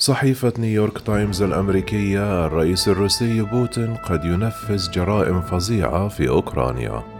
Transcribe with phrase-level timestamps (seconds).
[0.00, 7.19] صحيفة نيويورك تايمز الأمريكية الرئيس الروسي بوتين قد ينفذ جرائم فظيعة في أوكرانيا.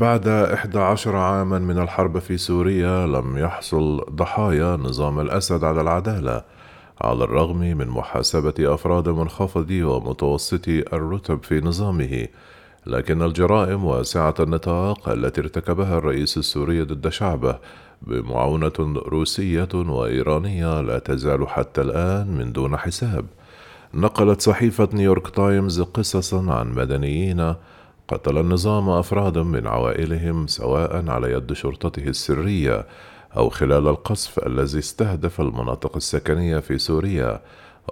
[0.00, 6.44] بعد 11 عاما من الحرب في سوريا لم يحصل ضحايا نظام الأسد على العدالة
[7.00, 12.26] على الرغم من محاسبة أفراد منخفضي ومتوسطي الرتب في نظامه.
[12.86, 17.58] لكن الجرائم واسعة النطاق التي ارتكبها الرئيس السوري ضد شعبه
[18.02, 18.72] بمعاونة
[19.06, 23.24] روسية وإيرانية لا تزال حتى الآن من دون حساب.
[23.94, 27.54] نقلت صحيفة نيويورك تايمز قصصا عن مدنيين
[28.10, 32.86] قتل النظام افرادا من عوائلهم سواء على يد شرطته السرية
[33.36, 37.40] أو خلال القصف الذي استهدف المناطق السكنية في سوريا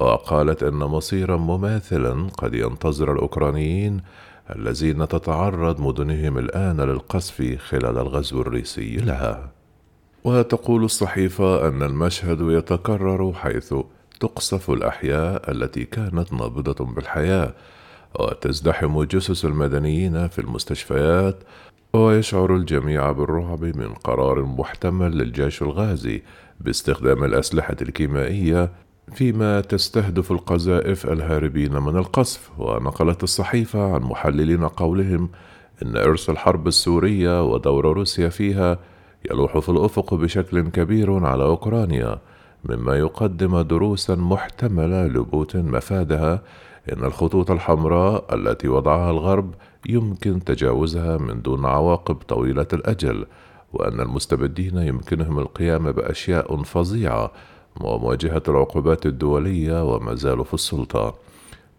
[0.01, 4.01] وقالت إن مصيرا مماثلا قد ينتظر الأوكرانيين
[4.57, 9.51] الذين تتعرض مدنهم الآن للقصف خلال الغزو الروسي لها.
[10.25, 13.75] وتقول الصحيفة أن المشهد يتكرر حيث
[14.21, 17.55] تقصف الأحياء التي كانت نابضة بالحياة
[18.21, 21.37] وتزدحم جثث المدنيين في المستشفيات
[21.93, 26.23] ويشعر الجميع بالرعب من قرار محتمل للجيش الغازي
[26.61, 28.73] باستخدام الأسلحة الكيميائية
[29.13, 32.51] فيما تستهدف القذائف الهاربين من القصف.
[32.59, 35.29] ونقلت الصحيفة عن محللين قولهم
[35.83, 38.79] إن إرث الحرب السورية ودور روسيا فيها
[39.31, 42.19] يلوح في الأفق بشكل كبير على أوكرانيا
[42.65, 46.43] مما يقدم دروسا محتملة لبوتين مفادها
[46.93, 49.55] إن الخطوط الحمراء التي وضعها الغرب
[49.89, 53.27] يمكن تجاوزها من دون عواقب طويلة الأجل،
[53.73, 57.33] وأن المستبدين يمكنهم القيام بأشياء فظيعة
[57.81, 61.15] ومواجهة العقوبات الدولية وما زالوا في السلطة.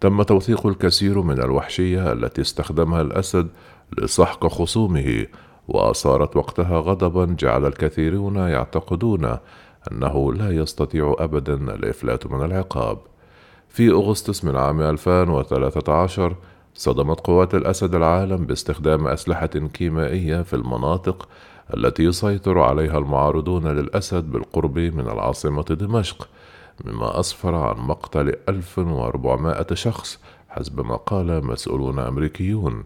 [0.02, 3.48] تم توثيق الكثير من الوحشية التي استخدمها الأسد
[3.98, 5.26] لسحق خصومه،
[5.68, 9.38] وأثارت وقتها غضبا جعل الكثيرون يعتقدون
[9.92, 12.98] أنه لا يستطيع أبدا الإفلات من العقاب.
[13.70, 16.36] في أغسطس من عام 2013
[16.76, 21.30] صدمت قوات الأسد العالم باستخدام أسلحة كيميائية في المناطق
[21.78, 26.30] التي يسيطر عليها المعارضون للأسد بالقرب من العاصمة دمشق
[26.86, 30.20] مما أسفر عن مقتل 1400 شخص
[30.50, 32.84] حسب ما قال مسؤولون أمريكيون.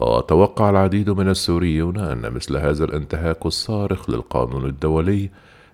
[0.00, 5.30] وتوقع العديد من السوريون أن مثل هذا الانتهاك الصارخ للقانون الدولي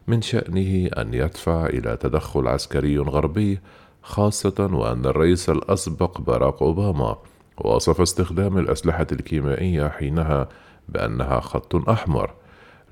[0.09, 3.59] من شأنه أن يدفع إلى تدخل عسكري غربي
[4.03, 7.17] خاصة وأن الرئيس الأسبق باراك أوباما
[7.59, 10.49] وصف استخدام الأسلحة الكيميائية حينها
[10.89, 12.31] بأنها خط أحمر،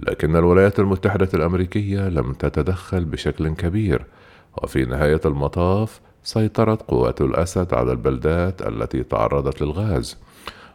[0.01, 4.05] لكن الولايات المتحدة الأمريكية لم تتدخل بشكل كبير،
[4.63, 10.17] وفي نهاية المطاف سيطرت قوات الأسد على البلدات التي تعرضت للغاز.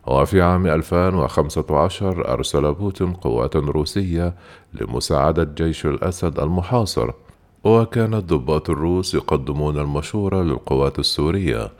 [0.08, 4.34] وفي عام 2015 أرسل بوتين قوات روسية
[4.74, 7.12] لمساعدة جيش الأسد المحاصر
[7.66, 11.72] وكان الضباط الروس يقدمون المشورة للقوات السورية.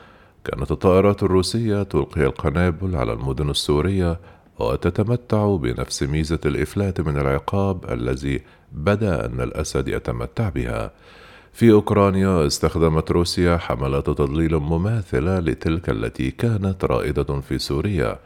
[0.44, 4.20] كانت الطائرات الروسية تلقي القنابل على المدن السورية
[4.60, 8.42] وتتمتع بنفس ميزة الإفلات من العقاب الذي
[8.72, 10.92] بدا أن الأسد يتمتع بها.
[11.54, 18.20] في أوكرانيا استخدمت روسيا حملات تضليل مماثلة لتلك التي كانت رائدة في سوريا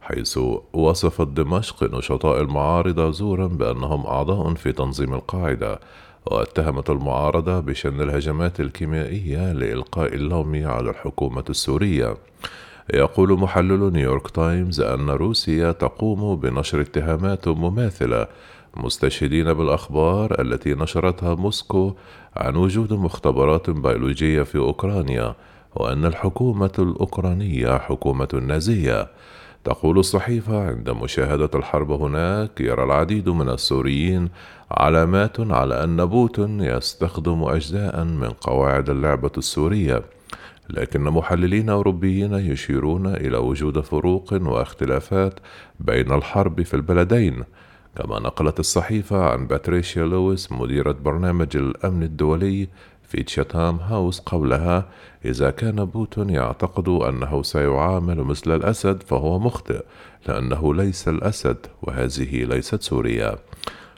[0.00, 0.38] حيث
[0.72, 5.80] وصفت دمشق نشطاء المعارضة زورا بأنهم أعضاء في تنظيم القاعدة.
[6.30, 12.16] واتهمت المعارضة بشن الهجمات الكيميائية لإلقاء اللوم على الحكومة السورية.
[12.94, 18.26] يقول محلل نيويورك تايمز أن روسيا تقوم بنشر اتهامات مماثلة
[18.76, 21.94] مستشهدين بالأخبار التي نشرتها موسكو
[22.36, 25.34] عن وجود مختبرات بيولوجية في أوكرانيا
[25.74, 29.08] وأن الحكومة الأوكرانية حكومة نازية.
[29.66, 34.28] تقول الصحيفة عند مشاهدة الحرب هناك يرى العديد من السوريين
[34.70, 40.02] علامات على أن بوتين يستخدم أجزاء من قواعد اللعبة السورية
[40.70, 45.40] لكن محللين أوروبيين يشيرون إلى وجود فروق واختلافات
[45.80, 47.44] بين الحرب في البلدين
[47.96, 52.68] كما نقلت الصحيفة عن باتريشيا لويس مديرة برنامج الأمن الدولي
[53.08, 54.88] في تشاتام هاوس قولها
[55.24, 59.84] إذا كان بوتون يعتقد أنه سيعامل مثل الأسد فهو مخطئ
[60.28, 63.36] لأنه ليس الأسد وهذه ليست سوريا.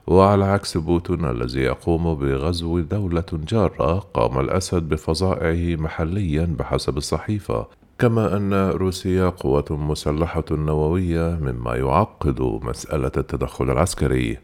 [0.07, 7.67] وعلى عكس بوتون الذي يقوم بغزو دولة جارة قام الأسد بفظائعه محليا بحسب الصحيفة.
[7.99, 14.39] كما أن روسيا قوة مسلحة نووية مما يعقد مسألة التدخل العسكري.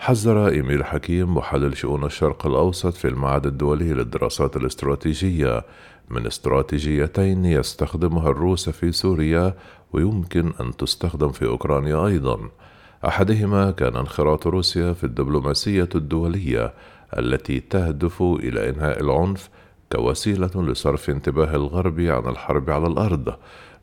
[0.00, 5.64] حذر إيميل حكيم محلل شؤون الشرق الأوسط في المعهد الدولي للدراسات الاستراتيجية.
[6.10, 9.54] من استراتيجيتين يستخدمها الروس في سوريا
[9.92, 12.38] ويمكن أن تستخدم في أوكرانيا أيضا.
[13.06, 16.74] أحدهما كان انخراط روسيا في الدبلوماسية الدولية
[17.18, 19.48] التي تهدف إلى إنهاء العنف
[19.92, 23.34] كوسيلة لصرف انتباه الغرب عن الحرب على الأرض.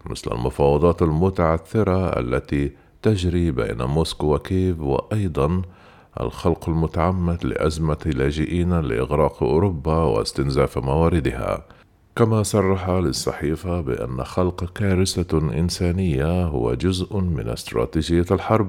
[0.05, 2.71] مثل المفاوضات المتعثرة التي
[3.01, 5.61] تجري بين موسكو وكييف وأيضا
[6.21, 11.65] الخلق المتعمد لأزمة لاجئين لإغراق أوروبا واستنزاف مواردها.
[12.15, 18.67] كما صرح للصحيفة بأن خلق كارثة إنسانية هو جزء من استراتيجية الحرب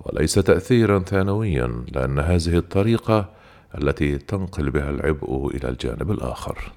[0.00, 3.28] وليس تأثيرا ثانويا لأن هذه الطريقة
[3.78, 6.72] التي تنقل بها العبء إلى الجانب الآخر.